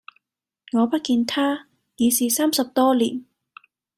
[0.73, 1.67] 我不見他，
[1.97, 3.23] 已是三十多年；